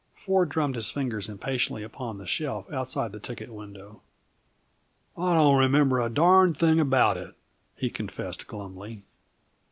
[0.15, 4.01] Ford drummed his fingers impatiently upon the shelf outside the ticket window.
[5.15, 7.35] "I don't remember a darned thing about it,"
[7.75, 9.03] he confessed glumly.